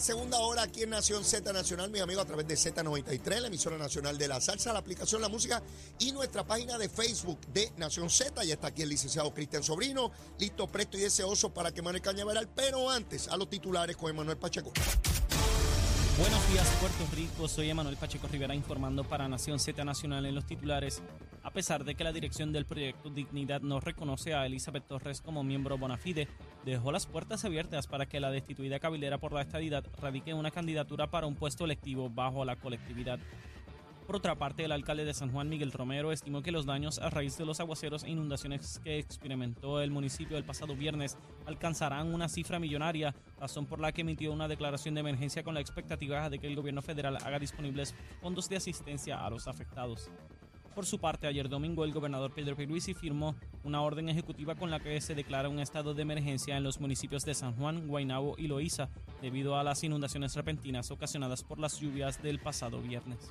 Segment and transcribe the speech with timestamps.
[0.00, 3.78] segunda hora aquí en Nación Z Nacional, mis amigos, a través de Z93, la emisora
[3.78, 5.62] nacional de la salsa, la aplicación La Música
[5.98, 8.44] y nuestra página de Facebook de Nación Z.
[8.44, 12.48] Ya está aquí el licenciado Cristian Sobrino, listo, presto y deseoso para que Manuel Cañaveral,
[12.54, 14.72] pero antes a los titulares con Emanuel Pacheco.
[16.18, 17.46] Buenos días, Puerto Rico.
[17.46, 21.00] Soy Emanuel Pacheco Rivera informando para Nación Z Nacional en los titulares.
[21.44, 25.44] A pesar de que la dirección del proyecto Dignidad no reconoce a Elizabeth Torres como
[25.44, 26.26] miembro bona fide,
[26.64, 31.08] dejó las puertas abiertas para que la destituida cabilera por la estadidad radique una candidatura
[31.08, 33.20] para un puesto electivo bajo la colectividad.
[34.08, 37.10] Por otra parte, el alcalde de San Juan, Miguel Romero, estimó que los daños a
[37.10, 42.30] raíz de los aguaceros e inundaciones que experimentó el municipio el pasado viernes alcanzarán una
[42.30, 46.38] cifra millonaria, razón por la que emitió una declaración de emergencia con la expectativa de
[46.38, 50.10] que el gobierno federal haga disponibles fondos de asistencia a los afectados.
[50.74, 54.80] Por su parte, ayer domingo el gobernador Pedro Pierluisi firmó una orden ejecutiva con la
[54.80, 58.46] que se declara un estado de emergencia en los municipios de San Juan, Guaynabo y
[58.46, 58.88] Loíza
[59.20, 63.30] debido a las inundaciones repentinas ocasionadas por las lluvias del pasado viernes.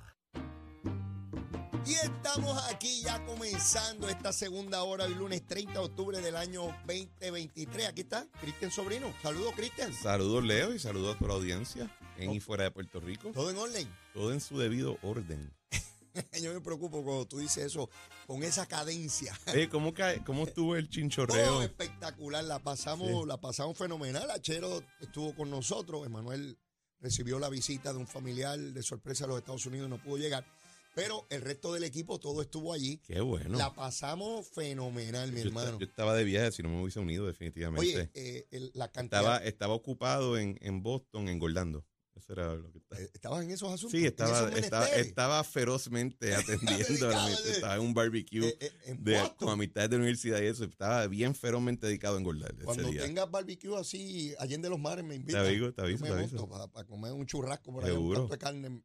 [1.85, 6.67] Y estamos aquí ya comenzando esta segunda hora, el lunes 30 de octubre del año
[6.85, 7.87] 2023.
[7.87, 9.11] Aquí está Cristian Sobrino.
[9.21, 9.91] Saludos, Cristian.
[9.93, 13.31] Saludos, Leo, y saludos a toda la audiencia en y fuera de Puerto Rico.
[13.33, 13.87] ¿Todo en orden?
[14.13, 15.51] Todo en su debido orden.
[16.41, 17.89] Yo me preocupo cuando tú dices eso
[18.27, 19.37] con esa cadencia.
[19.71, 21.61] ¿cómo, cae, ¿Cómo estuvo el Todo chinchorreo?
[21.63, 23.27] espectacular, la pasamos, Sí.
[23.27, 24.29] la pasamos fenomenal.
[24.29, 26.57] Achero estuvo con nosotros, Emanuel
[26.99, 30.45] recibió la visita de un familiar de sorpresa a los Estados Unidos, no pudo llegar.
[30.93, 32.97] Pero el resto del equipo, todo estuvo allí.
[33.05, 33.57] Qué bueno.
[33.57, 35.79] La pasamos fenomenal, mi yo, hermano.
[35.79, 37.79] yo estaba de viaje, si no me hubiese unido, definitivamente.
[37.97, 39.21] Oye, eh, el- la cantidad.
[39.21, 41.85] estaba, estaba ocupado en, en Boston, engordando.
[42.13, 43.01] Eso era lo que estaba.
[43.01, 43.91] eh, ¿Estabas en esos asuntos?
[43.91, 47.09] Sí, en estaba, estaba, estaba ferozmente atendiendo.
[47.09, 47.35] La- eh.
[47.45, 50.65] estaba en un barbecue Eh, eh, en de, con amistades de la universidad y eso.
[50.65, 55.17] Estaba bien ferozmente dedicado a engordar ese Cuando tengas barbecue así, allende los mares, me
[55.19, 56.49] Te aviso, te aviso, te me aviso.
[56.49, 58.83] para, para comer un churrasco por ahí, un plato de carne,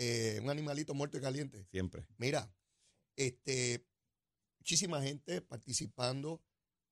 [0.00, 1.66] eh, un animalito muerto y caliente.
[1.72, 2.06] Siempre.
[2.18, 2.48] Mira,
[3.16, 3.84] este,
[4.60, 6.40] muchísima gente participando,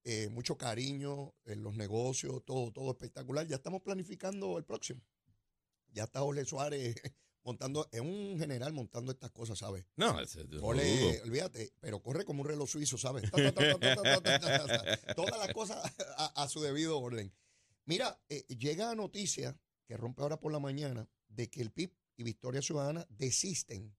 [0.02, 3.46] eh, mucho cariño en los negocios, todo, todo espectacular.
[3.46, 5.00] Ya estamos planificando el próximo.
[5.92, 6.96] Ya está Jorge Suárez
[7.44, 9.86] montando, es un general montando estas cosas, ¿sabes?
[9.94, 10.16] No,
[10.62, 13.30] Ole, olvídate, pero corre como un reloj suizo, ¿sabes?
[15.14, 17.32] Todas las cosas a, su debido orden.
[17.84, 19.56] Mira, eh, llega a noticia
[19.86, 23.94] que rompe ahora por la mañana de que el PIB y Victoria Ciudadana desisten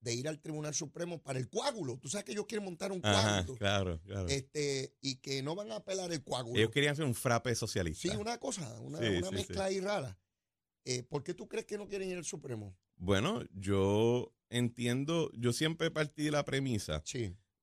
[0.00, 1.96] de ir al Tribunal Supremo para el coágulo.
[1.98, 4.28] Tú sabes que ellos quieren montar un Ajá, coágulo claro, claro.
[4.28, 6.58] este, y que no van a apelar el coágulo.
[6.58, 8.10] Ellos querían hacer un frappe socialista.
[8.10, 10.18] Sí, una cosa, una, Sí, una sí, mezcla ahí rara.
[10.84, 12.76] Eh, ¿Por qué tú crees que no quieren ir al Supremo?
[12.96, 17.02] Bueno, yo entiendo, yo siempre partí de la premisa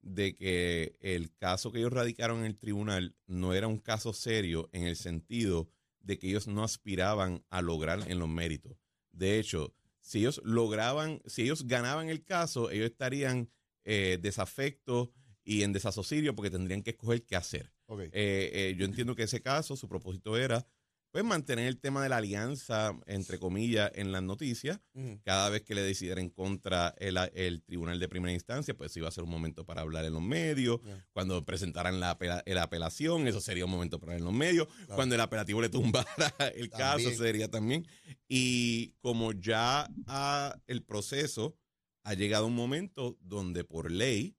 [0.02, 4.70] de que el caso que ellos radicaron en el tribunal no era un caso serio
[4.72, 5.70] en el sentido
[6.00, 8.78] de que ellos no aspiraban a lograr en los méritos.
[9.12, 13.50] De hecho, si ellos lograban, si ellos ganaban el caso, ellos estarían
[13.84, 15.10] eh, desafectos
[15.44, 17.74] y en desasocidio porque tendrían que escoger qué hacer.
[17.90, 18.10] Eh,
[18.54, 20.68] eh, yo entiendo que ese caso, su propósito era
[21.12, 24.80] pues mantener el tema de la alianza, entre comillas, en las noticias.
[25.24, 29.08] Cada vez que le decidiera en contra el, el tribunal de primera instancia, pues iba
[29.08, 30.80] a ser un momento para hablar en los medios.
[31.12, 34.68] Cuando presentaran la, la apelación, eso sería un momento para hablar en los medios.
[34.68, 34.96] Claro.
[34.96, 36.08] Cuando el apelativo le tumbara
[36.56, 37.18] el caso, También.
[37.18, 37.88] sería también.
[38.28, 41.58] Y como ya ha- el proceso
[42.04, 44.36] ha llegado a un momento donde por ley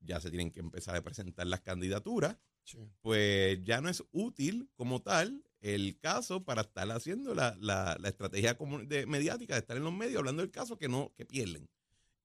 [0.00, 2.78] ya se tienen que empezar a presentar las candidaturas, Sí.
[3.00, 8.08] pues ya no es útil como tal el caso para estar haciendo la, la- la
[8.08, 8.56] estrategia
[8.86, 11.68] de, mediática de estar en los medios hablando del caso que no que pierden.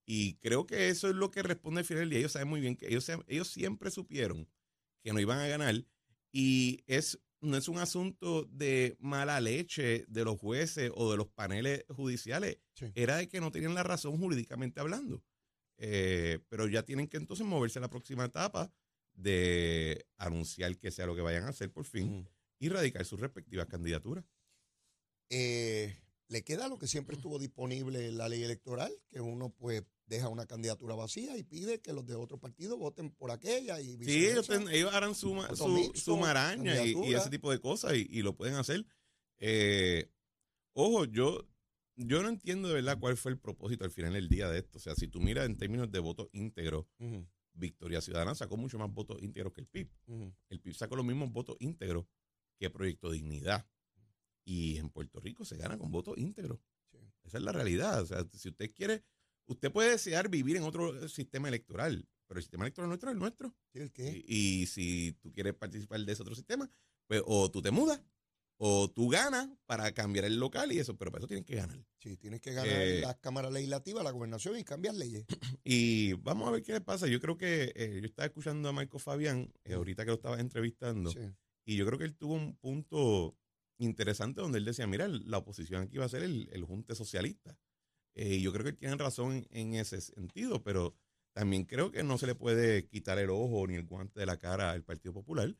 [0.06, 2.20] Y creo que eso es lo que responde al final del día.
[2.20, 4.48] Ellos saben muy bien que ellos, ellos siempre supieron
[5.04, 5.86] que no iban a ganar
[6.32, 11.28] y es no es un asunto de mala leche de los jueces o de los
[11.28, 12.88] paneles judiciales, Sí.
[12.96, 15.24] era de que no tenían la razón jurídicamente hablando.
[15.78, 18.72] Eh, pero ya tienen que entonces moverse a la próxima etapa
[19.14, 22.28] de anunciar que sea lo que vayan a hacer por fin.
[22.60, 24.26] Y radicar sus respectivas candidaturas.
[25.30, 25.98] Eh,
[26.30, 30.30] le queda lo que siempre estuvo disponible en la ley electoral, que uno pues deja
[30.30, 34.28] una candidatura vacía y pide que los de otro partido voten por aquella y Sí,
[34.28, 38.08] ellos, ten- ellos harán su, su, mixto, su maraña y, ese tipo de cosas y,
[38.10, 38.86] y lo pueden hacer.
[39.40, 40.10] Eh,
[40.74, 41.46] ojo, yo,
[41.96, 44.78] yo no entiendo de verdad cuál fue el propósito al final del día de esto.
[44.78, 47.28] O sea, si tú miras en términos de voto íntegro, Ujú.
[47.54, 49.90] Victoria Ciudadana sacó mucho más votos íntegros que el PIB.
[50.50, 52.06] El PIB sacó los mismos votos íntegros
[52.58, 53.68] que Proyecto Dignidad.
[54.46, 56.60] Y en Puerto Rico se gana con votos íntegros.
[56.92, 56.98] Sí.
[57.24, 58.02] Esa es la realidad.
[58.02, 59.04] O sea, si usted quiere,
[59.46, 63.20] usted puede desear vivir en otro sistema electoral, pero el sistema electoral nuestro es el
[63.20, 63.56] nuestro.
[63.74, 64.24] Sí, ¿el qué?
[64.26, 66.70] Y, y si tú quieres participar de ese otro sistema,
[67.08, 68.02] pues o tú te mudas,
[68.60, 71.86] o tú ganas para cambiar el local y eso, pero para eso tienes que ganar.
[72.00, 75.26] Sí, tienes que ganar Eh, las cámaras legislativas, la gobernación y cambiar leyes.
[75.64, 77.08] Y vamos a ver qué le pasa.
[77.08, 80.40] Yo creo que eh, yo estaba escuchando a Marco Fabián, eh, ahorita que lo estaba
[80.40, 81.20] entrevistando, Sí.
[81.68, 83.38] Y yo creo que él tuvo un punto
[83.80, 87.58] interesante donde él decía, mira, la oposición aquí va a ser el, el junte socialista.
[88.16, 90.96] Eh, y yo creo que él tiene razón en, en ese sentido, pero
[91.34, 94.38] también creo que no se le puede quitar el ojo ni el guante de la
[94.40, 95.56] cara al Partido Popular,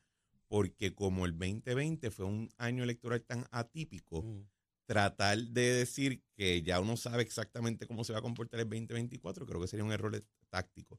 [0.48, 4.46] porque como el 2020 fue un año electoral tan atípico, Ujú.
[4.86, 9.46] tratar de decir que ya uno sabe exactamente cómo se va a comportar el 2024,
[9.46, 10.98] creo que sería un error táctico.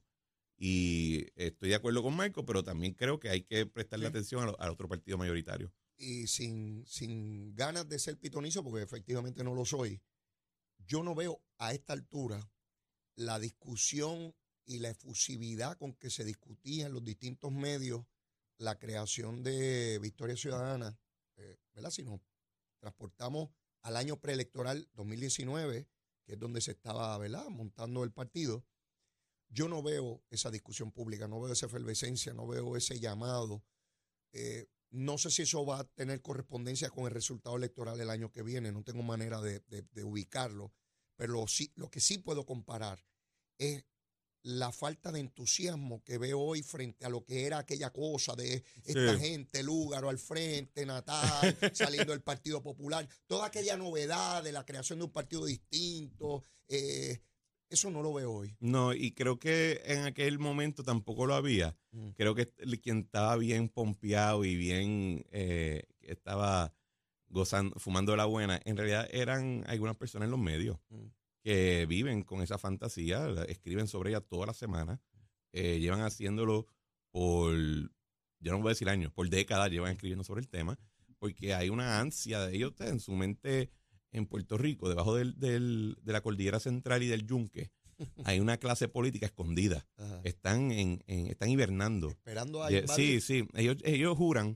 [0.61, 4.09] Y estoy de acuerdo con Marco, pero también creo que hay que prestarle Sí.
[4.09, 5.73] atención a lo- al otro partido mayoritario.
[6.01, 10.01] y sin, sin ganas de ser pitonizo, porque efectivamente no lo soy,
[10.87, 12.49] yo no veo a esta altura
[13.17, 14.33] la discusión
[14.65, 18.05] y la efusividad con que se discutía en los distintos medios
[18.59, 20.97] la creación de Victoria Ciudadana,
[21.35, 21.91] eh, ¿verdad?
[21.91, 22.21] Si nos
[22.79, 23.49] transportamos
[23.81, 25.85] al año preelectoral 2019,
[26.23, 28.63] que es donde se estaba, ¿verdad?, montando el partido,
[29.49, 33.63] yo no veo esa discusión pública, no veo esa efervescencia, no veo ese llamado.
[34.31, 38.31] Eh, no sé si eso va a tener correspondencia con el resultado electoral el año
[38.31, 40.73] que viene, no tengo manera de, de- de ubicarlo,
[41.15, 43.03] pero lo, sí, lo que sí puedo comparar
[43.59, 43.85] es
[44.41, 48.63] la falta de entusiasmo que veo hoy frente a lo que era aquella cosa de
[48.85, 49.19] esta Sí.
[49.19, 54.99] gente, Lúgaro al frente, Natal, saliendo del Partido Popular, toda aquella novedad de la creación
[54.99, 57.21] de un partido distinto, eh,
[57.69, 58.55] eso no lo veo hoy.
[58.59, 61.77] No, y creo que en aquel momento tampoco lo había.
[61.91, 62.09] Mm.
[62.11, 66.73] Creo que el- quien estaba bien pompeado y bien eh, estaba
[67.27, 71.05] gozando, fumando la buena, en realidad eran algunas personas en los medios Mm.
[71.43, 74.99] que viven con esa fantasía, escriben sobre ella toda la semana,
[75.53, 76.65] eh, llevan haciéndolo
[77.11, 80.77] por, yo no voy a decir años, por décadas llevan escribiendo sobre el tema,
[81.17, 83.69] porque hay una ansia de ellos en su mente
[84.11, 87.71] en Puerto Rico, debajo del, del- de la cordillera central y del yunque,
[88.25, 89.85] hay una clase política escondida.
[89.97, 90.21] Ajá.
[90.23, 92.09] Están en, en- están hibernando.
[92.09, 92.69] Esperando a.
[92.95, 93.47] Sí, sí.
[93.53, 94.55] Ellos, ellos juran.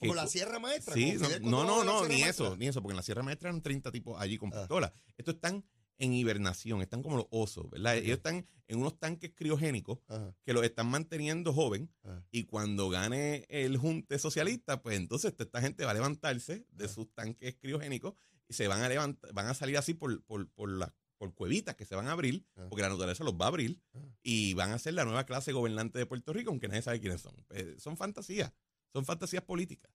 [0.00, 0.94] que como la Sierra Maestra.
[0.94, 2.28] Sí, no, no, no, ni Maestra.
[2.46, 4.60] eso, ni eso, porque en la Sierra Maestra eran 30 tipos allí con Ah.
[4.60, 4.92] pistola.
[5.16, 5.64] Estos están
[5.98, 7.98] en hibernación, están como los osos, ¿verdad?
[7.98, 11.90] Ellos están en unos tanques criogénicos Ajá, que los están manteniendo joven
[12.30, 17.12] y cuando gane el junte socialista, pues entonces esta gente va a levantarse de sus
[17.12, 18.14] tanques criogénicos
[18.50, 21.74] y se van a levantar, van a salir así por, por, por las por cuevitas
[21.76, 22.66] que se van a abrir, Ah.
[22.70, 23.98] porque la naturaleza los va a abrir, Ah.
[24.22, 27.20] y van a ser la nueva clase gobernante de Puerto Rico, aunque nadie sabe quiénes
[27.20, 27.34] son.
[27.50, 28.52] Eh, son fantasías,
[28.92, 29.90] son fantasías políticas.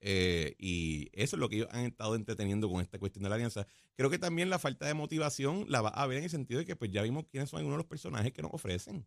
[0.00, 3.34] Eh, y eso es lo que ellos han estado entreteniendo con esta cuestión de la
[3.34, 3.66] alianza.
[3.96, 6.66] Creo que también la falta de motivación la va a ver en el sentido de
[6.66, 9.04] que pues ya vimos quiénes son algunos de los personajes que nos ofrecen.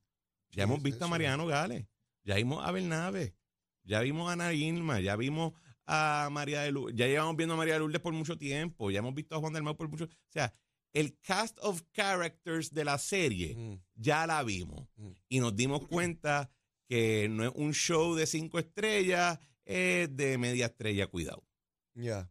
[0.52, 1.08] Ya Sí, hemos visto a.
[1.08, 1.88] Mariano Gales,
[2.26, 3.34] ya vimos a Bernabe,
[3.86, 5.54] ya vimos a Ana Irma, ya vimos
[5.94, 9.00] a María de Lourdes, ya llevamos viendo a María de Lourdes por mucho tiempo, ya
[9.00, 10.54] hemos visto a Juan del Mau por mucho, o sea,
[10.94, 15.12] el cast of characters de la serie Mm, ya la vimos Mm.
[15.28, 16.50] y nos dimos cuenta
[16.88, 21.46] que no es un show de cinco estrellas, es de media estrella, cuidado.
[21.94, 22.30] Ya.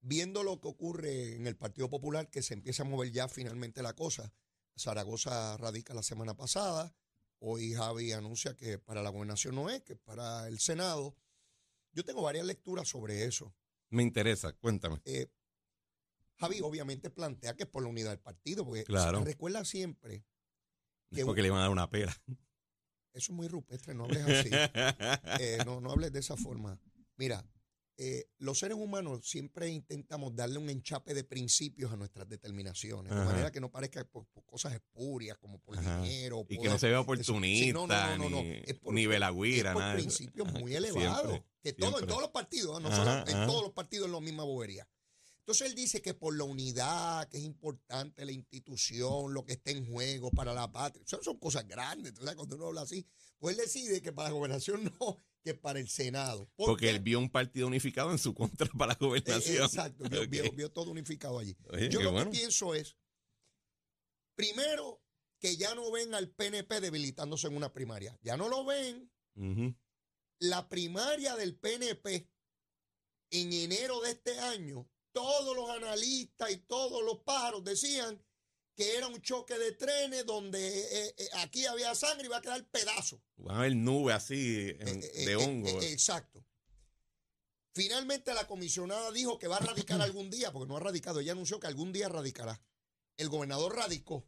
[0.00, 3.82] Viendo lo que ocurre en el Partido Popular, que se empieza a mover ya finalmente
[3.82, 4.32] la cosa.
[4.76, 6.94] Zaragoza radica la semana pasada.
[7.38, 11.14] Hoy Javi anuncia que para la gobernación no es, que es para el Senado.
[11.92, 13.54] Yo tengo varias lecturas sobre eso.
[13.90, 15.00] Me interesa, cuéntame.
[15.04, 15.26] Eh,
[16.38, 19.22] Javi obviamente plantea que es por la unidad del partido, porque Claro.
[19.24, 20.24] recuerda siempre,
[21.10, 22.12] que- Porque le iban a dar una pera.
[23.12, 24.50] eso es muy rupestre, no hables así.
[25.40, 26.80] Eh, no, no hables de esa forma.
[27.16, 27.44] Mira,
[27.98, 33.24] eh, los seres humanos siempre intentamos darle un enchape de principios a nuestras determinaciones, de
[33.24, 36.00] manera que no parezca por, por cosas espurias, como por Ajá.
[36.00, 36.40] dinero.
[36.48, 36.70] y que poder.
[36.72, 37.86] no se vea Eso- oportunista, sí, no,
[38.42, 39.92] ni, Es por- ni nada.
[39.94, 41.40] principios Ajá, muy siempre, elevados.
[41.62, 43.46] Que todo, en todos los partidos, no Ajá, solo en ajá.
[43.46, 44.88] todos los partidos es la misma bobería.
[45.40, 49.70] Entonces él dice que por la unidad, que es importante la institución, lo que está
[49.72, 52.10] en juego para la patria, son, son cosas grandes.
[52.10, 53.04] Entonces, cuando uno habla así,
[53.38, 56.48] pues él decide que para la gobernación no, que para el Senado.
[56.54, 56.90] ¿Por Porque qué?
[56.90, 59.64] él vio un partido unificado en su contra para la Eh, gobernación.
[59.64, 60.54] Exacto, vio, vio- Ok.
[60.54, 61.56] vio todo unificado allí.
[61.70, 62.30] Oye, Yo lo bueno.
[62.30, 62.96] que pienso es,
[64.36, 65.02] primero,
[65.40, 68.16] que ya no ven al PNP debilitándose en una primaria.
[68.22, 69.10] Ya no lo ven.
[70.42, 72.28] La primaria del PNP
[73.30, 78.20] en enero de este año, todos los analistas y todos los pájaros decían
[78.74, 82.42] que era un choque de trenes donde eh, eh, aquí había sangre y iba a
[82.42, 83.22] quedar pedazo.
[83.36, 85.68] Van a haber nubes así en- Eh, eh, de eh, hongo.
[85.68, 86.44] eh, exacto.
[87.74, 91.32] Finalmente la comisionada dijo que va a radicar algún día, porque no ha radicado, ella
[91.32, 92.60] anunció que algún día radicará.
[93.16, 94.26] El gobernador radicó.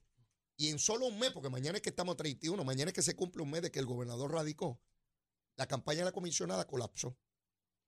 [0.57, 3.03] Y en solo un mes, porque mañana es que estamos a 31, mañana es que
[3.03, 4.81] se cumple un mes de que el gobernador radicó,
[5.57, 7.17] la campaña de la comisionada colapsó.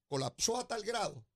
[0.09, 1.27] Colapsó a tal grado.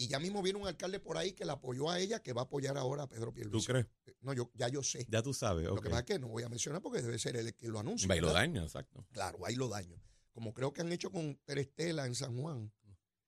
[0.00, 2.42] Y ya mismo viene un alcalde por ahí que la apoyó a ella, que va
[2.42, 3.66] a apoyar ahora a Pedro ¿Tú Pierluisi.
[3.66, 3.86] crees?
[4.20, 5.04] No, yo, ya yo sé.
[5.10, 5.66] Ya tú sabes.
[5.66, 7.66] Lo que pasa es que no voy a mencionar porque debe ser él el que
[7.68, 8.14] lo anuncia.
[8.14, 9.04] Y lo daña, exacto.
[9.10, 10.00] Claro, ahí lo daño.
[10.32, 12.72] Como creo que han hecho con Terestela en San Juan.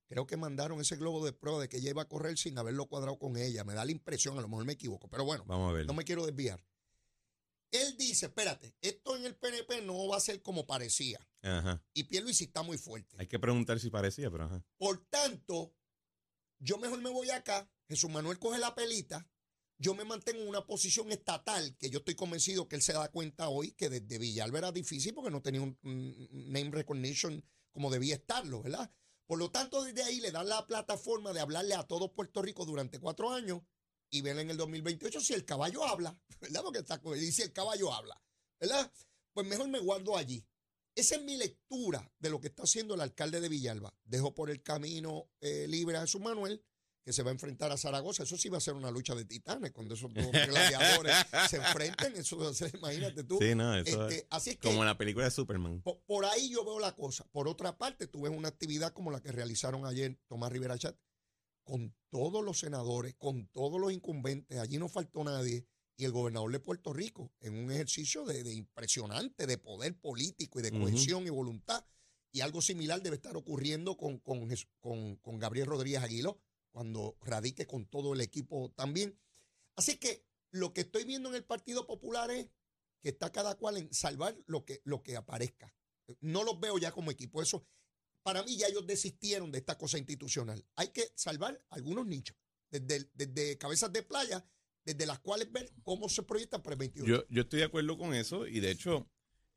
[0.07, 2.87] Creo que mandaron ese globo de prueba de que ella iba a correr sin haberlo
[2.87, 3.63] cuadrado con ella.
[3.65, 5.09] Me da la impresión, a lo mejor me equivoco.
[5.09, 5.85] Pero bueno, Vamos a ver.
[5.85, 6.61] no me quiero desviar.
[7.71, 11.25] Él dice, espérate, esto en el PNP no va a ser como parecía.
[11.41, 11.83] Ajá.
[11.93, 13.15] Y Pierluisi está muy fuerte.
[13.17, 14.63] Hay que preguntar si parecía, pero ajá.
[14.77, 15.73] Por tanto,
[16.59, 19.27] yo mejor me voy acá, Jesús Manuel coge la pelita,
[19.77, 23.09] yo me mantengo en una posición estatal, que yo estoy convencido que él se da
[23.09, 27.89] cuenta hoy que desde Villalba era difícil porque no tenía un, un name recognition como
[27.89, 28.93] debía estarlo, ¿verdad?
[29.25, 32.65] Por lo tanto, desde ahí le dan la plataforma de hablarle a todo Puerto Rico
[32.65, 33.61] durante cuatro años
[34.11, 36.61] y ver en el 2028 si el caballo habla, ¿verdad?
[36.63, 38.21] Porque está con él, y si el caballo habla,
[38.59, 38.91] ¿verdad?
[39.33, 40.45] Pues mejor me guardo allí.
[40.93, 43.95] Esa es mi lectura de lo que está haciendo el alcalde de Villalba.
[44.03, 46.61] Dejo por el camino eh, libre a Jesús Manuel,
[47.03, 48.23] que se va a enfrentar a Zaragoza.
[48.23, 51.15] Eso sí va a ser una lucha de titanes cuando esos dos gladiadores
[51.49, 52.17] se enfrenten.
[52.17, 53.37] Eso va a ser, imagínate tú.
[53.39, 55.81] Sí, no, eso Este, es así es que como en la película de Superman.
[55.81, 57.23] po- por, ahí yo veo la cosa.
[57.31, 60.97] Por otra parte, tú ves una actividad como la que realizaron ayer Tomás Rivera Chat,
[61.71, 64.59] con todos los senadores, con todos los incumbentes.
[64.59, 65.65] Allí no faltó nadie.
[65.95, 70.59] Y el gobernador de Puerto Rico, en un ejercicio de, de impresionante de poder político
[70.59, 71.85] y de cohesión y voluntad.
[72.33, 74.49] Y algo similar debe estar ocurriendo con, con,
[74.81, 79.17] con- con Gabriel Rodríguez Aguiló, cuando radique con todo el equipo también.
[79.77, 82.49] Así que lo que estoy viendo en el Partido Popular es
[83.01, 85.73] que está cada cual en salvar lo que, lo que aparezca.
[86.19, 87.41] No los veo ya como equipo.
[87.41, 87.65] Eso,
[88.23, 90.63] para mí ya ellos desistieron de esta cosa institucional.
[90.75, 92.37] Hay que salvar algunos nichos,
[92.69, 94.45] desde, desde cabezas de playa,
[94.83, 97.07] desde las cuales ver cómo se proyectan para el 21.
[97.07, 99.09] Yo, yo estoy de acuerdo con eso y de hecho,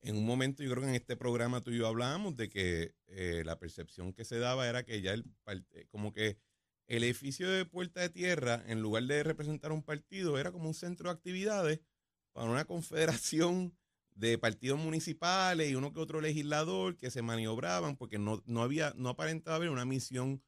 [0.02, 2.94] en un momento yo creo que en este programa tú y yo hablábamos de que
[3.06, 5.24] eh, la percepción que se daba era que ya el
[5.72, 6.38] eh, como que
[6.86, 10.74] el edificio de Puerta de Tierra, en lugar de representar un partido, era como un
[10.74, 11.80] centro de actividades
[12.32, 13.76] para una confederación
[14.14, 18.92] de partidos municipales y uno que otro legislador que se maniobraban porque no, no había,
[18.96, 20.42] no aparentaba haber una misión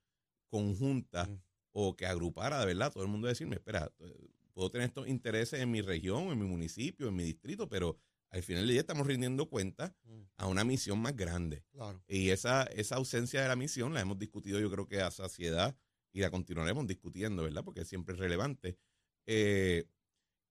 [0.49, 1.41] conjunta Mm.
[1.73, 5.61] o que agrupara de verdad todo el mundo decirme, espera, eh, puedo tener estos intereses
[5.61, 7.99] en mi región, en mi municipio, en mi distrito, pero
[8.31, 11.65] al final del día estamos rindiendo cuenta Mm, a una misión más grande.
[11.73, 12.03] claro.
[12.09, 15.77] Y esa, esa ausencia de la misión la hemos discutido yo creo que a saciedad
[16.13, 17.65] y la continuaremos discutiendo, ¿verdad?
[17.65, 18.79] Porque siempre es relevante.
[19.27, 19.87] Eh,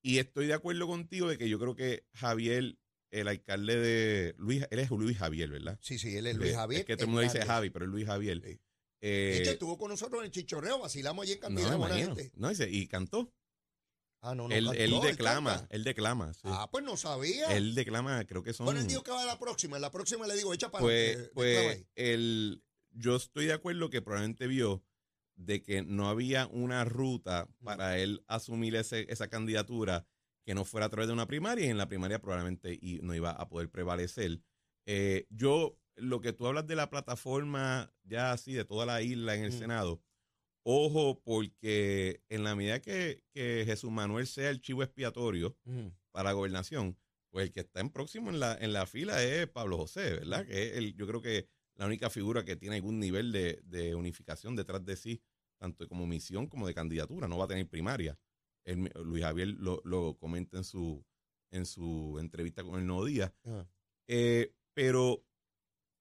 [0.04, 2.78] y estoy de acuerdo contigo de que yo creo que Javier,
[3.12, 5.78] el alcalde de Luis, él es Luis Javier, ¿verdad?
[5.82, 6.82] Sí, sí, él es Luis Javier.
[6.82, 7.46] Es que todo el mundo dice.
[7.46, 8.42] Javi, pero es Luis Javier.
[8.44, 8.60] Sí.
[9.02, 11.96] Eh, hecho, estuvo con nosotros en el chichorreo, vacilamos allí en no, cantidad me buena
[11.96, 12.32] gente.
[12.36, 13.32] No, dice, y cantó.
[14.22, 14.56] Ah, no, no.
[14.56, 16.34] él, cantó, él declama, él declama.
[16.34, 16.42] sí.
[16.46, 17.56] Ah, pues no sabía.
[17.56, 18.66] Él declama, creo que son.
[18.66, 19.76] Bueno, él dijo que va a la próxima.
[19.76, 21.88] En la próxima le digo, echa para pues, declama pues ahí.
[21.96, 24.84] el, yo estoy de acuerdo que probablemente vio
[25.36, 30.08] de que no había una ruta para él asumir ese, esa candidatura
[30.46, 33.16] que no fuera a través de una primaria y en la primaria probablemente y no
[33.16, 34.42] iba a poder prevalecer.
[34.86, 39.36] Eh, yo, lo que tú hablas de la plataforma ya así de toda la isla
[39.36, 39.58] en el Mm.
[39.60, 40.02] Senado,
[40.64, 46.30] ojo porque en la medida que, que Jesús Manuel sea el chivo expiatorio, Mm, para
[46.30, 46.98] la gobernación,
[47.32, 50.46] pues el que está en próximo en la, en la fila es Pablo José, ¿verdad?
[50.46, 53.96] Que es el, yo creo que la única figura que tiene algún nivel de, de
[53.96, 55.22] unificación detrás de sí,
[55.60, 58.18] tanto como misión como de candidatura, no va a tener primaria.
[58.66, 61.06] Luis Javier lo, lo comenta en su,
[61.52, 63.34] en su entrevista con el Nuevo Día.
[63.46, 63.66] ah.
[64.08, 65.26] Eh, pero,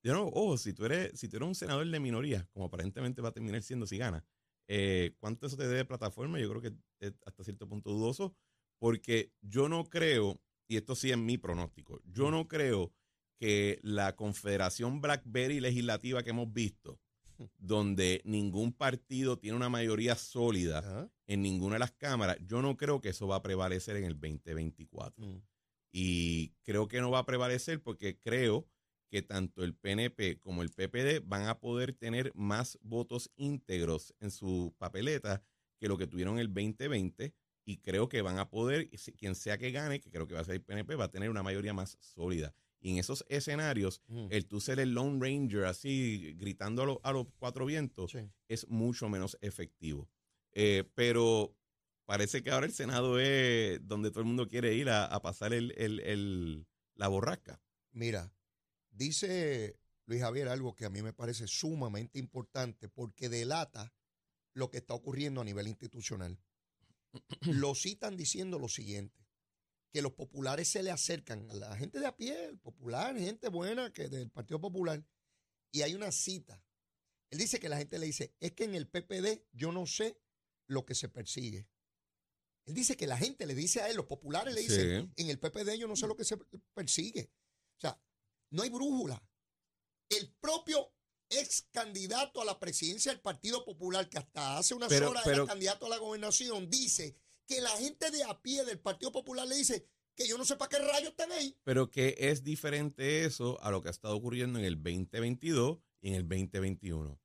[0.02, 3.22] de nuevo, ojo, si tú, eres, si tú eres un senador de minoría, como aparentemente
[3.22, 4.26] va a terminar siendo si gana,
[4.68, 6.38] eh, ¿cuánto eso te debe de plataforma?
[6.38, 8.36] Yo creo que es hasta cierto punto dudoso,
[8.78, 12.92] porque yo no creo, y esto sí es mi pronóstico, yo no creo
[13.38, 17.00] que la confederación Blackberry legislativa que hemos visto,
[17.58, 21.10] donde ningún partido tiene una mayoría sólida Ajá.
[21.26, 24.14] en ninguna de las cámaras, yo no creo que eso va a prevalecer en el
[24.14, 25.24] 2024.
[25.24, 25.42] Mm,
[25.92, 28.66] Y creo que no va a prevalecer porque creo
[29.08, 34.30] que tanto el PNP como el PPD van a poder tener más votos íntegros en
[34.30, 35.42] su papeleta
[35.78, 37.32] que lo que tuvieron el 2020
[37.64, 40.44] y creo que van a poder, quien sea que gane, que creo que va a
[40.44, 42.54] ser el PNP, va a tener una mayoría más sólida.
[42.84, 44.26] Y en esos escenarios, mm.
[44.30, 48.18] el tú ser el Lone Ranger así gritando a, lo- a los cuatro vientos Sí.
[48.46, 50.10] es mucho menos efectivo.
[50.52, 51.56] Eh, pero
[52.04, 55.54] parece que ahora el Senado es donde todo el mundo quiere ir a, a pasar
[55.54, 57.58] el, el- el- la borrasca.
[57.92, 58.30] Mira,
[58.90, 63.94] dice Luis Javier algo que a mí me parece sumamente importante porque delata
[64.52, 66.38] lo que está ocurriendo a nivel institucional.
[67.42, 69.23] Lo citan diciendo lo siguiente,
[69.94, 73.48] que los populares se le acercan a la gente de a pie, el popular, gente
[73.48, 75.00] buena que del Partido Popular,
[75.72, 76.60] y hay una cita.
[77.30, 80.20] Él dice que la gente le dice, es que en el PPD yo no sé
[80.66, 81.68] lo que se persigue.
[82.66, 85.22] Él dice que la gente le dice a él, los populares le dicen, Sí.
[85.22, 86.38] en el PPD yo no sé lo que se
[86.74, 87.30] persigue.
[87.76, 88.02] O sea,
[88.50, 89.22] no hay brújula.
[90.08, 90.92] El propio
[91.28, 95.44] ex candidato a la presidencia del Partido Popular, que hasta hace unas Pero- horas pero-
[95.44, 99.46] era candidato a la gobernación, dice que la gente de a pie del Partido Popular
[99.46, 101.56] le dice que yo no sé para qué rayos están ahí.
[101.64, 106.08] Pero que es diferente eso a lo que ha estado ocurriendo en el 2022 y
[106.08, 107.20] en el 2021.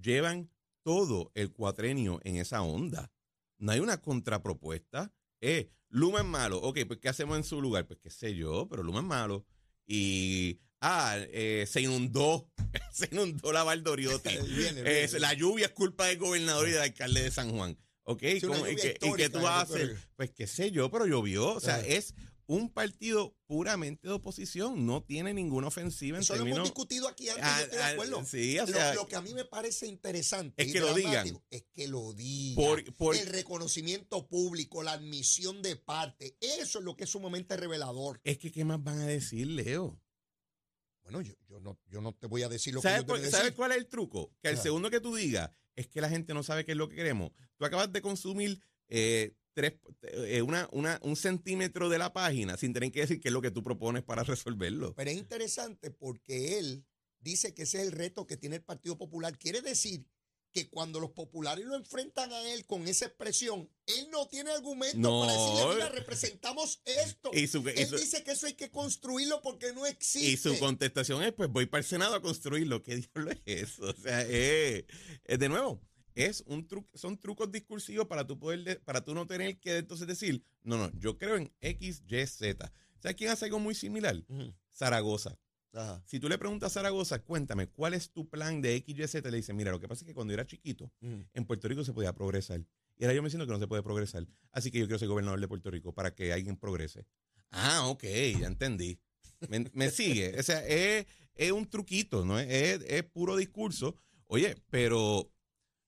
[0.00, 0.50] Llevan
[0.82, 3.12] todo el cuatrenio en esa onda.
[3.58, 5.12] No hay una contrapropuesta.
[5.40, 6.58] Eh, Luma es malo.
[6.58, 7.86] Ok, pues ¿qué hacemos en su lugar?
[7.86, 9.46] Pues qué sé yo, pero Luma es malo.
[9.86, 12.50] Y, ah, eh, se inundó,
[12.92, 14.30] se inundó la Valdoriotti.
[14.30, 17.78] Eh, la lluvia es culpa del gobernador y del alcalde de San Juan.
[18.04, 18.20] ¿Ok?
[18.40, 19.96] Sí, una ¿Cómo- ¿Y, lluvia qué, y qué histórica, tú vas a hacer?
[20.16, 21.48] Pues qué sé yo, pero llovió.
[21.54, 22.14] O sea, es
[22.46, 24.84] un partido puramente de oposición.
[24.84, 26.68] No tiene ninguna ofensiva en Eso lo hemos términos...
[26.68, 28.24] discutido aquí antes, Ah, yo estoy de ah, acuerdo.
[28.24, 31.40] sí, o Lo- sea, lo, que a mí me parece interesante Es que lo digan.
[31.50, 32.56] es que lo digan.
[32.64, 37.56] Por- por- el reconocimiento público, la admisión de parte, eso es lo que es sumamente
[37.56, 38.20] revelador.
[38.24, 39.98] es que, ¿qué más van a decir, Leo?
[41.04, 43.12] Bueno, yo, yo no, yo no te voy a decir lo que ¿Sabes, yo te
[43.12, 43.56] voy a ¿sabes decir.
[43.56, 44.32] cuál es el truco?
[44.42, 44.62] Que Ajá.
[44.62, 47.32] segundo que tú digas es que la gente no sabe qué es lo que queremos.
[47.56, 52.72] Tú acabas de consumir eh, tres, eh, una, una- un centímetro de la página sin
[52.72, 54.94] tener que decir qué es lo que tú propones para resolverlo.
[54.94, 56.84] Pero es interesante porque él
[57.20, 59.38] dice que ese es el reto que tiene el Partido Popular.
[59.38, 60.04] Quiere decir
[60.52, 64.98] que cuando los populares lo enfrentan a él con esa expresión, él no tiene argumento
[64.98, 65.20] No.
[65.20, 67.30] para decirle, mira, representamos esto.
[67.32, 70.28] Y su, y él su- dice que eso hay que construirlo porque no existe.
[70.30, 72.82] y su contestación es, pues voy para el Senado a construirlo.
[72.82, 73.84] ¿Qué diablo es eso?
[73.90, 74.86] O sea, eh,
[75.24, 75.80] eh, de nuevo,
[76.14, 79.78] es un tru- son trucos discursivos para tú poder, de- para tú no tener que
[79.78, 82.72] entonces decir, no, no, yo creo en X, Y, Z.
[83.00, 84.22] ¿Sabes quién hace algo muy similar?
[84.74, 85.38] Zaragoza.
[85.74, 86.02] Ajá.
[86.06, 89.30] Si tú le preguntas a Zaragoza, cuéntame, ¿cuál es tu plan de X, Y, Z?
[89.30, 91.82] Le dice, mira, lo que pasa es que cuando yo era chiquito, en Puerto Rico
[91.84, 92.62] se podía progresar.
[92.98, 94.26] Y ahora yo me siento que no se puede progresar.
[94.50, 97.06] Así que yo quiero ser gobernador de Puerto Rico para que alguien progrese.
[97.50, 98.02] Ah, ok,
[98.40, 98.98] ya entendí.
[99.48, 100.38] Me, me sigue.
[100.38, 102.38] O sea, es, es un truquito, ¿no?
[102.38, 103.96] Es- es puro discurso.
[104.26, 105.32] Oye, pero,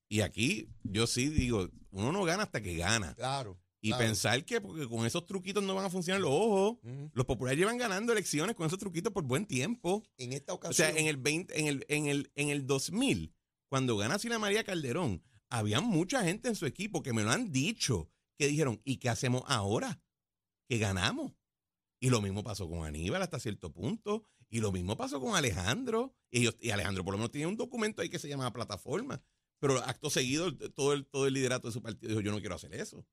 [0.08, 3.14] y aquí yo sí digo, uno no gana hasta que gana.
[3.14, 3.60] Claro.
[3.84, 4.04] Y claro.
[4.04, 6.78] pensar que porque con esos truquitos no van a funcionar los ojos.
[7.12, 10.02] Los populares llevan ganando elecciones con esos truquitos por buen tiempo.
[10.16, 10.74] En esta O ocasión.
[10.92, 13.34] sea, en el 20, en el, en el, en el 2000,
[13.68, 17.52] cuando gana Sila María Calderón, había mucha gente en su equipo que me lo han
[17.52, 20.00] dicho, que dijeron, ¿y qué hacemos ahora?
[20.66, 21.32] Que ganamos.
[22.00, 26.16] Y lo mismo pasó con Aníbal hasta cierto punto, y lo mismo pasó con Alejandro.
[26.30, 29.22] Y, ellos, y Alejandro por lo menos tenía un documento ahí que se llamaba Plataforma.
[29.58, 32.54] Pero acto seguido, todo el, todo el liderato de su partido dijo, yo no quiero
[32.54, 33.04] hacer eso.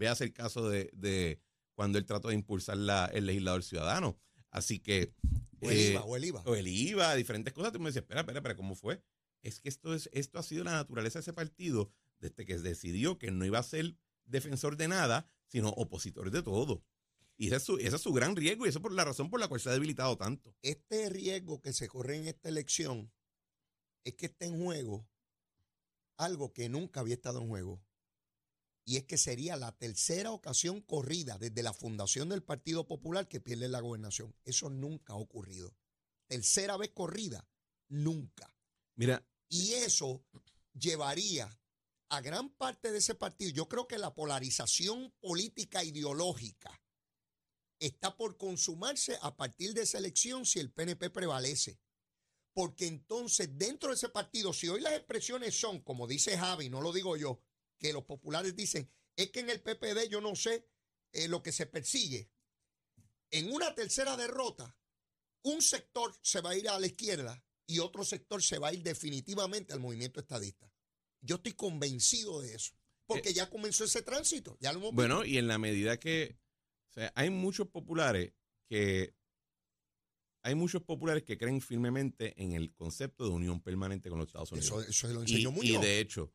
[0.00, 1.38] Veas el caso de, de
[1.74, 4.18] cuando él trató de impulsar la, el legislador ciudadano.
[4.50, 5.12] Así que...
[5.60, 6.42] o el eh, IVA, o el IVA.
[6.46, 7.70] o el IVA, diferentes cosas.
[7.70, 9.02] Tú me dices, espera, espera, espera, ¿cómo fue?
[9.42, 13.18] Es que esto, es, esto ha sido la naturaleza de ese partido desde que decidió
[13.18, 16.82] que no iba a ser defensor de nada, sino opositor de todo.
[17.36, 19.38] Y ese es su, ese es su gran riesgo y esa es la razón por
[19.38, 20.56] la cual se ha debilitado tanto.
[20.62, 23.12] Este riesgo que se corre en esta elección
[24.04, 25.06] es que está en juego
[26.16, 27.82] algo que nunca había estado en juego.
[28.84, 33.40] Y es que sería la tercera ocasión corrida desde la fundación del Partido Popular que
[33.40, 34.34] pierde la gobernación.
[34.44, 35.76] Eso nunca ha ocurrido.
[36.26, 37.48] Tercera vez corrida,
[37.88, 38.54] nunca.
[38.96, 40.24] Mira, Y eso
[40.72, 41.60] llevaría
[42.10, 43.50] a gran parte de ese partido.
[43.52, 46.80] Yo creo que la polarización política ideológica
[47.78, 51.80] está por consumarse a partir de esa elección si el PNP prevalece.
[52.52, 56.80] Porque entonces dentro de ese partido, si hoy las expresiones son, como dice Javi, no
[56.80, 57.40] lo digo yo,
[57.80, 60.68] que los populares dicen, es que en el PPD yo no sé
[61.12, 62.30] eh, lo que se persigue.
[63.30, 64.76] En una tercera derrota,
[65.42, 68.74] un sector se va a ir a la izquierda y otro sector se va a
[68.74, 70.70] ir definitivamente al movimiento estadista.
[71.22, 72.74] Yo estoy convencido de eso,
[73.06, 76.38] porque ya comenzó ese tránsito, ya lo hemos bueno, y en la medida que,
[76.90, 78.32] o sea, hay muchos populares
[78.68, 79.14] que,
[80.42, 84.52] hay muchos populares que creen firmemente en el concepto de unión permanente con los Estados
[84.52, 84.88] Unidos.
[84.88, 85.82] Eso, eso lo Y, enseñó y Muñoz.
[85.82, 86.32] de hecho,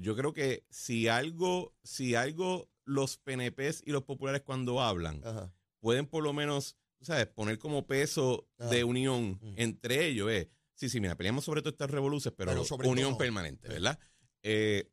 [0.00, 5.52] yo creo que si algo, si algo los PNPs y los populares cuando hablan Ajá.
[5.80, 7.26] pueden por lo menos, ¿sabes?
[7.26, 9.54] Poner como peso de unión Mm.
[9.56, 10.30] entre ellos.
[10.30, 10.50] Eh.
[10.74, 13.68] Sí, sí, mira, peleamos sobre todas estas revoluciones, pero, Pero sobre unión todo permanente.
[13.68, 13.98] ¿verdad?
[14.42, 14.90] Eh,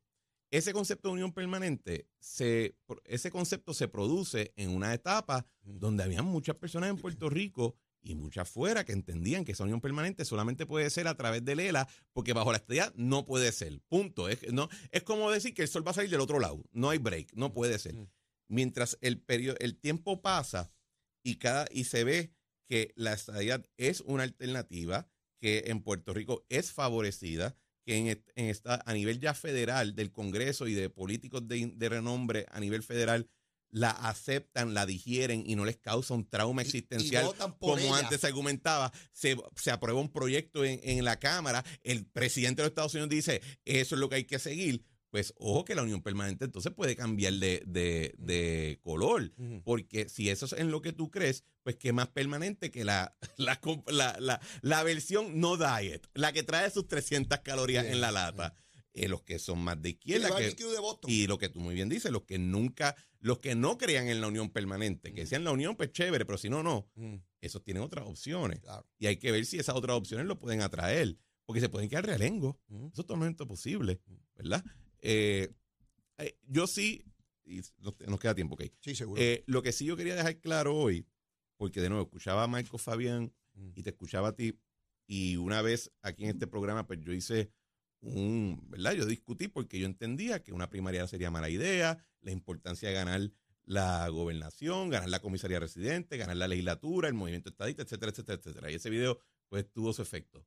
[0.52, 6.22] ese concepto de unión permanente, se, ese concepto se produce en una etapa donde había
[6.24, 10.66] muchas personas en Puerto Rico y muchas fuera que entendían que esa unión permanente solamente
[10.66, 13.82] puede ser a través de Lela, porque bajo la estrella no puede ser.
[13.90, 14.30] Punto.
[14.30, 16.64] Es, no, es como decir que el sol va a salir del otro lado.
[16.72, 17.96] No hay break, no puede ser.
[18.48, 20.72] Mientras el, periodo, el tiempo pasa
[21.24, 22.32] y, cada, y se ve
[22.68, 25.10] que la estadía es una alternativa,
[25.42, 30.12] que en Puerto Rico es favorecida, que en, en esta, a nivel ya federal del
[30.12, 33.28] Congreso y de políticos de, de renombre a nivel federal
[33.76, 38.94] la aceptan, la digieren y no les causa un trauma existencial como antes se argumentaba.
[39.12, 39.36] Se,
[39.70, 44.00] aprueba un proyecto en, la Cámara, el presidente de los Estados Unidos dice, eso es
[44.00, 44.86] lo que hay que seguir.
[45.10, 49.34] Pues ojo que la unión permanente entonces puede cambiar de, color,
[49.66, 53.18] porque si eso es en lo que tú crees, pues qué más permanente que la,
[53.38, 58.56] la, la, versión no diet, la que trae sus 300 calorías en la lata.
[58.96, 60.30] Eh, los que son más de izquierda.
[61.08, 64.22] y lo que tú muy bien dices, los que nunca, los que no crean en
[64.22, 66.88] la unión permanente, que sean la unión, pues chévere, pero si no, no.
[67.42, 68.62] Esos tienen otras opciones.
[69.00, 72.06] Y hay que ver si esas otras opciones lo pueden atraer, porque se pueden quedar
[72.06, 72.62] realengo.
[72.70, 74.00] Eso es totalmente posible,
[74.36, 74.64] ¿verdad?
[75.00, 75.52] Eh,
[76.20, 77.04] eh, yo sí,
[77.46, 78.66] y nos, queda tiempo, ok.
[78.80, 79.20] Sí, seguro.
[79.48, 81.08] lo que sí yo quería dejar claro hoy,
[81.58, 83.34] porque de nuevo escuchaba a Marco Fabián
[83.74, 84.60] y te escuchaba a ti,
[85.08, 87.50] y una vez aquí en este programa, pues yo hice
[88.06, 88.94] un, ¿verdad?
[88.94, 93.32] Yo discutí porque yo entendía que una primaria sería mala idea, la importancia de ganar
[93.66, 98.72] la gobernación, ganar la comisaría residente, ganar la legislatura, el movimiento estadista, etcétera, etcétera, etcétera.
[98.72, 100.46] Y ese video, pues, tuvo su efecto.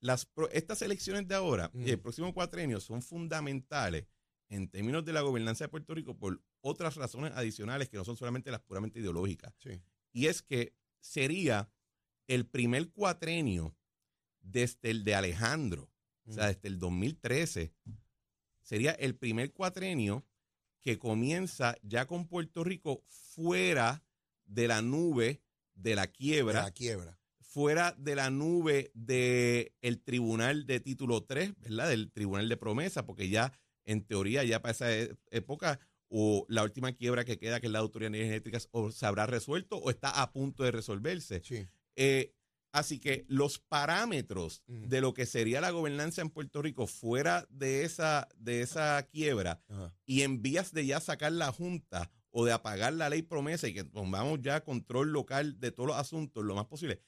[0.00, 4.06] Las, estas elecciones de ahora y el próximo cuatrenio son fundamentales
[4.50, 8.16] en términos de la gobernanza de Puerto Rico por otras razones adicionales que no son
[8.16, 9.54] solamente las puramente ideológicas.
[10.12, 11.70] Y es que sería
[12.26, 13.74] el primer cuatrenio
[14.40, 15.90] desde el de Alejandro
[16.26, 17.72] o sea, desde el 2013,
[18.62, 20.26] sería el primer cuatrenio
[20.80, 24.04] que comienza ya con Puerto Rico fuera
[24.44, 25.42] de la nube
[25.74, 26.62] de la quiebra.
[26.62, 27.18] la quiebra.
[27.40, 31.88] Fuera de la nube del el tribunal de título 3, ¿verdad?
[31.88, 33.52] Del tribunal de promesa, porque ya,
[33.84, 37.72] en teoría, ya para esa e, época, o la última quiebra que queda, que es
[37.72, 41.42] la Autoridad de Energéticas, o se habrá resuelto o está a punto de resolverse.
[41.44, 41.66] Sí.
[41.96, 42.34] Eh,
[42.74, 47.84] Así que los parámetros de lo que sería la gobernanza en Puerto Rico fuera de
[47.84, 49.62] esa, de esa quiebra
[50.06, 53.74] y en vías de ya sacar la Junta o de apagar la ley promesa y
[53.74, 57.00] que pongamos ya control local de todos los asuntos lo más posible,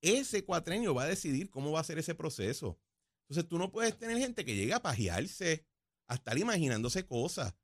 [0.00, 2.80] ese cuatrenio va a decidir cómo va a ser ese proceso.
[3.28, 5.64] Entonces tú no puedes tener gente que llegue a pajearse,
[6.08, 7.54] a estar imaginándose cosas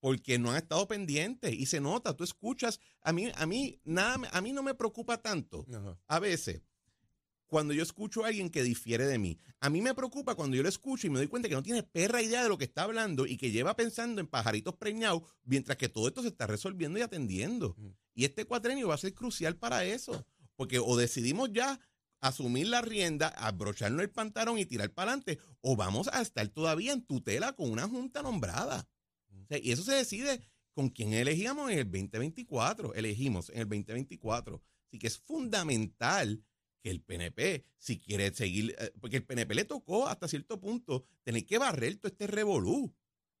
[0.00, 4.28] porque no han estado pendientes y se nota, tú escuchas, a mí, a mí, nada,
[4.32, 5.64] a mí no me preocupa tanto
[6.08, 6.62] a veces
[7.46, 9.38] cuando yo escucho a alguien que difiere de mí.
[9.60, 11.82] A mí me preocupa cuando yo lo escucho y me doy cuenta que no tiene
[11.82, 15.78] perra idea de lo que está hablando y que lleva pensando en pajaritos preñados mientras
[15.78, 17.76] que todo esto se está resolviendo y atendiendo.
[18.14, 21.78] Y este cuatrenio va a ser crucial para eso, porque o decidimos ya
[22.20, 26.92] asumir la rienda, abrocharnos el pantalón y tirar para adelante, o vamos a estar todavía
[26.92, 28.88] en tutela con una junta nombrada.
[29.50, 30.40] y eso se decide
[30.72, 32.94] con quién elegíamos en el 2024.
[32.94, 34.62] Elegimos en el 2024.
[34.88, 36.44] Así que es fundamental
[36.90, 41.44] el PNP, si quiere seguir, eh, porque el PNP le tocó hasta cierto punto tener
[41.46, 42.94] que barrer todo este revolú.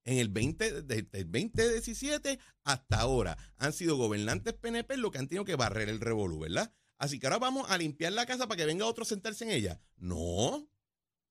[0.04, 5.26] En el 20, desde el 2017 hasta ahora han sido gobernantes PNP los que han
[5.26, 6.72] tenido que barrer el revolú, ¿verdad?
[6.96, 9.50] Así que ahora vamos a limpiar la casa para que venga otro a sentarse en
[9.50, 9.80] ella.
[9.96, 10.70] No,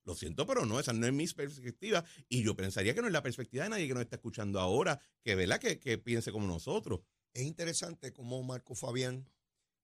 [0.04, 2.04] lo siento, pero no, esa no es mi perspectiva.
[2.30, 5.00] Y yo pensaría que no es la perspectiva de nadie que nos está escuchando ahora,
[5.24, 5.60] que, ¿verdad?
[5.60, 7.02] que, que piense como nosotros.
[7.34, 9.28] Es interesante cómo Marco Fabián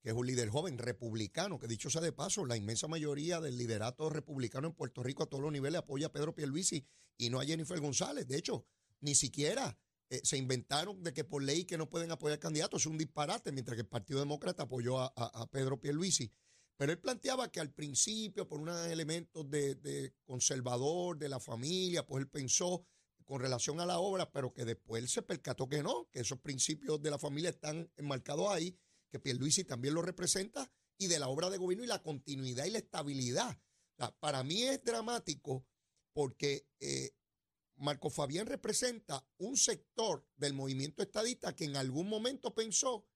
[0.02, 3.58] que es un líder joven republicano, que dicho sea de paso, la inmensa mayoría del
[3.58, 6.86] liderato republicano en Puerto Rico a todos los niveles apoya a Pedro Pierluisi
[7.18, 8.28] y no a Jennifer González.
[8.28, 8.66] De hecho,
[9.00, 9.78] ni siquiera
[10.10, 13.52] eh, se inventaron de que por ley que no pueden apoyar candidatos, es un disparate,
[13.52, 16.34] mientras que el Partido Demócrata apoyó a, a, Pedro Pierluisi.
[16.78, 22.08] Pero él planteaba que al principio, por unos elementos de, de, conservador de la familia,
[22.08, 22.84] pues él pensó
[23.24, 26.40] con relación a la obra, pero que después él se percató que no, que esos
[26.40, 28.76] principios de la familia están enmarcados ahí
[29.12, 32.72] que Pierluisi también lo representa, y de la obra de gobierno y la continuidad y
[32.72, 33.60] la estabilidad.
[34.20, 35.66] para mí es dramático
[36.14, 37.12] porque eh,
[37.76, 43.08] Marco Fabián representa un sector del movimiento estadista que en algún momento pensó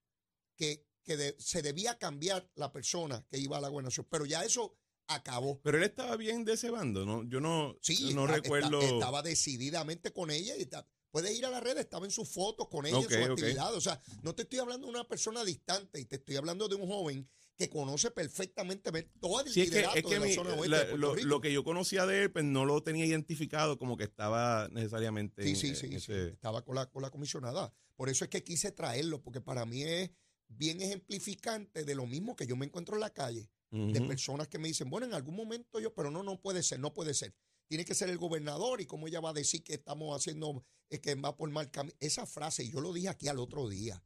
[0.56, 4.76] que, que se debía cambiar la persona que iba a la gobernación, pero ya eso
[5.08, 5.60] acabó.
[5.62, 7.22] Pero él estaba bien de ese bando, ¿no?
[7.24, 7.76] Yo no,
[8.14, 8.80] no recuerdo.
[8.80, 12.68] estaba decididamente con ella y está, Puedes ir a la red, estaba en sus fotos
[12.68, 13.12] con ella, en sus
[13.46, 13.74] actividades.
[13.74, 16.74] O sea, no te estoy hablando de una persona distante, y te estoy hablando de
[16.74, 17.26] un joven
[17.56, 20.50] que conoce perfectamente todo el Sí, es que, liderato es que de la mi- zona
[20.50, 23.78] oeste la- de lo, lo que yo conocía de él, pues no lo tenía identificado
[23.78, 27.08] como que estaba necesariamente Sí, en, sí, en sí, sí, Estaba con la, con la
[27.10, 27.72] comisionada.
[27.94, 30.10] Por eso es que quise traerlo, porque para mí es
[30.48, 34.58] bien ejemplificante de lo mismo que yo me encuentro en la calle, de personas que
[34.58, 37.34] me dicen, bueno, en algún momento yo, pero no, no puede ser, no puede ser.
[37.68, 41.00] Tiene que ser el gobernador y cómo ella va a decir que estamos haciendo, eh,
[41.00, 41.96] que va por mal camino.
[42.00, 44.02] Esa frase, yo lo dije aquí al otro día,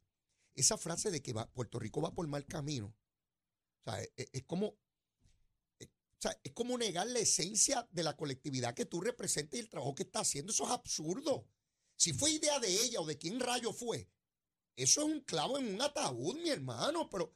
[0.55, 4.43] esa frase de que va, Puerto Rico va por mal camino, o sea, es, es
[4.43, 4.77] como,
[5.79, 9.61] es- o sea, es como negar la esencia de la colectividad que tú representas y
[9.61, 10.51] el trabajo que está haciendo.
[10.51, 11.47] Eso es absurdo.
[11.95, 14.09] Si fue idea de ella o de quién rayo fue,
[14.75, 17.09] eso es un clavo en un ataúd, mi hermano.
[17.09, 17.35] Pero,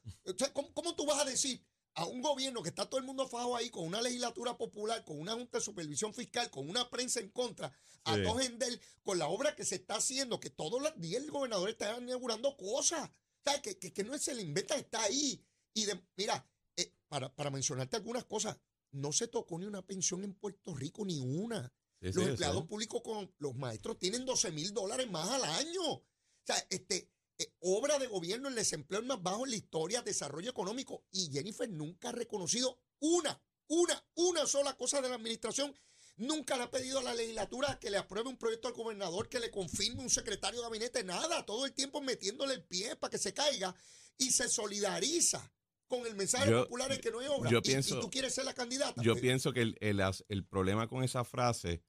[0.52, 1.64] ¿cómo, cómo tú vas a decir
[1.96, 5.18] a un gobierno que está todo el mundo fajo ahí, con una legislatura popular, con
[5.18, 7.72] una junta de supervisión fiscal, con una prensa en contra,
[8.04, 8.22] a Sí.
[8.38, 11.98] gender, con la obra que se está haciendo, que todos los días el gobernador está
[11.98, 13.08] inaugurando cosas?
[13.08, 15.42] O sea, que, que, que no se le inventa, está ahí.
[15.72, 18.58] Y de, mira, eh, para, para mencionarte algunas cosas,
[18.92, 21.72] no se tocó ni una pensión en Puerto Rico, ni una.
[22.02, 25.82] Sí, Los empleados públicos con los maestros tienen 12 mil dólares más al año.
[25.92, 26.04] O
[26.44, 27.10] sea, este,
[27.60, 31.04] obra de gobierno, el desempleo es más bajo en la historia, desarrollo económico.
[31.12, 35.74] Y Jennifer nunca ha reconocido una, una, una sola cosa de la administración.
[36.18, 39.38] Nunca le ha pedido a la legislatura que le apruebe un proyecto al gobernador, que
[39.38, 41.44] le confirme un secretario de gabinete, nada.
[41.44, 43.74] Todo el tiempo metiéndole el pie para que se caiga
[44.16, 45.52] y se solidariza
[45.88, 47.50] con el mensaje Yo- popular de que no hay obra.
[47.50, 49.02] yo Y- pienso- y, tú quieres ser la candidata.
[49.02, 51.82] Yo Pues, pienso que el, el el problema con esa frase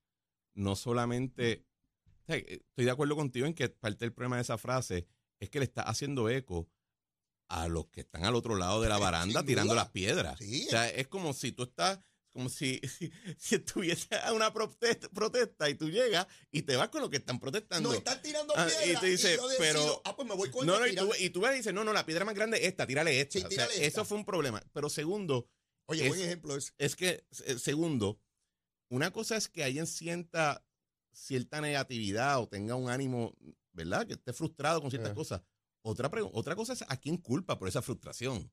[0.55, 1.65] no solamente.
[2.27, 5.07] eh, Estoy de acuerdo contigo en que parte del problema de esa frase
[5.39, 6.69] es que le está haciendo eco
[7.50, 9.84] a los que están al otro lado de la baranda sin tirando duda.
[9.84, 10.38] las piedras.
[10.39, 10.65] Sí.
[10.67, 12.00] O sea, es como si tú estás,
[12.34, 16.89] como si, si, si estuviese a una protesta, protesta y tú llegas y te vas
[16.89, 17.89] con los que están protestando.
[17.89, 18.88] No están tirando Ah, piedras.
[18.97, 21.10] y te dice, yo decido, pero- ah, pues me voy con No, no, y tú,
[21.19, 23.39] y tú vas y dices, no, no, la piedra más grande es esta, tírale esta.
[23.39, 23.82] Sí, O sea, esta.
[23.84, 24.62] eso fue un problema.
[24.73, 25.50] Pero segundo,
[25.86, 26.73] Oye, es- buen ejemplo es.
[26.78, 28.19] es que, eh, segundo,
[28.89, 30.65] una cosa es que alguien sienta
[31.13, 33.34] cierta negatividad o tenga un ánimo,
[33.78, 34.06] ¿verdad?
[34.06, 35.16] Que esté frustrado con ciertas Eh.
[35.16, 35.42] cosas.
[35.84, 38.52] Otra, otra cosa es a quién culpa por esa frustración,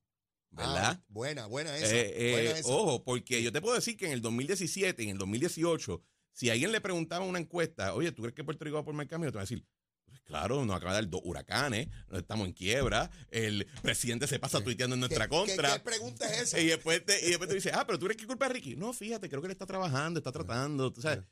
[0.55, 1.03] Ah, ¿verdad?
[1.09, 1.93] buena, buena esa.
[1.93, 2.69] Eh, eh, buena esa.
[2.71, 6.49] ojo, porque yo te puedo decir que en el 2017 y en el 2018, si
[6.49, 9.31] alguien le preguntaba una encuesta, oye, ¿tú crees que Puerto Rico va por mal camino?
[9.31, 9.65] Te va a decir,
[10.05, 14.63] pues claro, nos acaba de dar dos huracanes, estamos en quiebra, el presidente se pasa
[14.63, 15.73] tuiteando en nuestra ¿Qué- qué- contra.
[15.73, 16.59] ¿Qué, pregunta es esa?
[16.61, 18.75] Y después, te, y después te dice, ah, pero tú crees que culpa de Ricky.
[18.77, 20.93] No, fíjate, creo que él está trabajando, está tratando.
[20.93, 21.23] Tú sabes,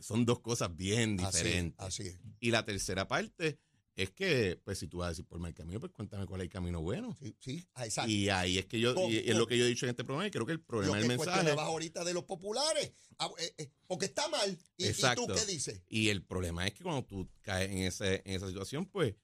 [0.00, 1.78] son dos cosas bien Así, diferentes.
[1.86, 2.18] así es.
[2.40, 3.58] Y la tercera parte
[3.96, 6.46] es que, pues, si tú vas a decir por mal camino, pues cuéntame cuál es
[6.46, 7.16] el camino bueno.
[7.22, 8.10] Sí, sí, ah, exacto.
[8.10, 9.90] Y ahí es que yo, Con- y es con- lo que yo he dicho en
[9.90, 11.30] este programa, y creo que el lo problema que del mensaje.
[11.30, 12.92] cuestionabas ahorita de los populares.
[13.18, 14.58] Ah, eh, eh, porque está mal.
[14.76, 15.26] ¿Y, y Exacto.
[15.26, 15.80] tú qué dices?
[15.88, 19.14] Y el problema es que cuando tú caes en, ese, en esa situación, pues,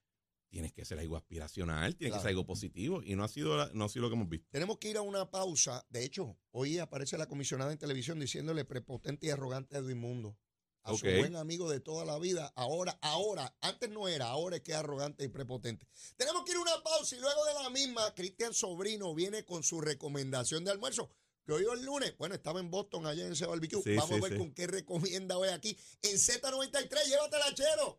[0.50, 2.20] tienes que ser algo aspiracional, tienes Claro.
[2.22, 4.28] que ser algo positivo, y no ha sido, la- no ha sido lo que hemos
[4.28, 4.46] visto.
[4.52, 5.84] Tenemos que ir a una pausa.
[5.90, 10.36] De hecho, hoy aparece la comisionada en televisión diciéndole prepotente y arrogante a Edwin Mundo.
[10.82, 11.18] A su Ok.
[11.18, 12.52] buen amigo de toda la vida.
[12.56, 15.86] Ahora, ahora, antes no era, ahora es que es arrogante y prepotente.
[16.16, 19.62] Tenemos que ir a una pausa y luego de la misma, Cristian Sobrino viene con
[19.62, 21.10] su recomendación de almuerzo.
[21.46, 23.82] Que hoy es el lunes, bueno, estaba en Boston allá en ese barbecue.
[23.82, 24.38] Sí, Vamos sí, a ver sí.
[24.38, 27.04] con qué recomienda hoy aquí en Z93.
[27.06, 27.98] Llévatela, chero.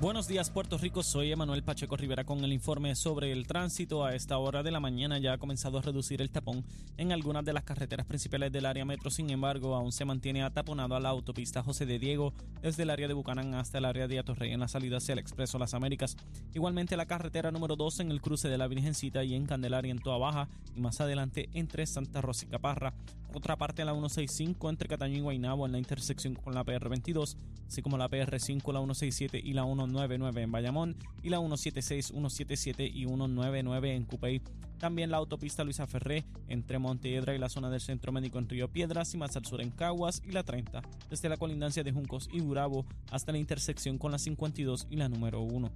[0.00, 4.02] Buenos días Puerto Rico, soy Emanuel Pacheco Rivera con el informe sobre el tránsito.
[4.02, 6.64] A esta hora de la mañana ya ha comenzado a reducir el tapón
[6.96, 10.96] en algunas de las carreteras principales del área metro, sin embargo aún se mantiene ataponado
[10.96, 12.32] a la autopista José de Diego
[12.62, 15.18] desde el área de Bucanán hasta el área de Atorrey en la salida hacia el
[15.18, 16.16] Expreso Las Américas.
[16.54, 19.98] Igualmente la carretera número 2 en el cruce de la Virgencita y en Candelaria en
[19.98, 22.94] Toa Baja y más adelante entre Santa Rosa y Caparra.
[23.32, 27.36] Otra parte en la 165 entre Cataño y Guaynabo en la intersección con la PR22,
[27.68, 32.86] así como la PR5, la 167 y la 199 en Bayamón y la 176, 177
[32.86, 34.42] y 199 en Cupey.
[34.78, 38.68] También la autopista Luisa Ferré entre Monteedra y la zona del Centro Médico en Río
[38.68, 42.28] Piedras y más al sur en Caguas y la 30, desde la colindancia de Juncos
[42.32, 45.70] y Gurabo hasta la intersección con la 52 y la número 1.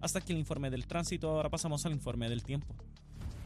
[0.00, 2.74] Hasta aquí el informe del tránsito, ahora pasamos al informe del tiempo.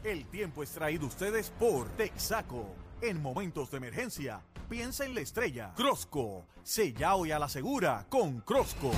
[0.03, 2.73] El tiempo es traído ustedes por Texaco.
[3.03, 4.39] En momentos de emergencia,
[4.69, 5.73] piensa en la estrella.
[5.75, 8.91] Crosco, sella hoy a la segura con Crosco.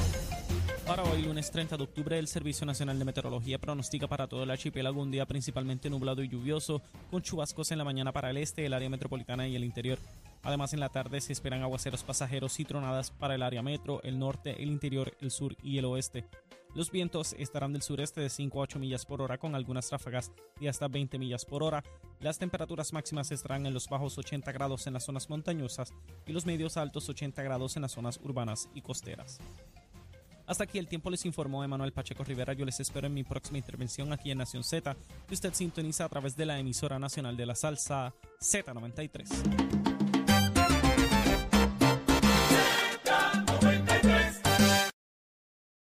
[0.86, 4.52] Para hoy, lunes 30 de octubre, el Servicio Nacional de Meteorología pronostica para todo el
[4.52, 8.64] archipiélago un día principalmente nublado y lluvioso, con chubascos en la mañana para el este,
[8.68, 9.98] el área metropolitana y el interior.
[10.44, 14.20] Además, en la tarde se esperan aguaceros pasajeros y tronadas para el área metro, el
[14.20, 16.26] norte, el interior, el sur y el oeste.
[16.76, 20.34] Los vientos estarán del sureste de 5 a 8 millas por hora con algunas ráfagas
[20.60, 21.82] de hasta 20 millas por hora.
[22.20, 25.94] Las temperaturas máximas estarán en los bajos 80 grados en las zonas montañosas
[26.28, 29.40] y los medios altos 80 grados en las zonas urbanas y costeras.
[30.48, 32.52] Hasta aquí el tiempo les informó Emanuel Pacheco Rivera.
[32.52, 36.10] Yo les espero en mi próxima intervención aquí en Nación Z, que usted sintoniza a
[36.10, 39.95] través de la emisora nacional de la salsa Z93.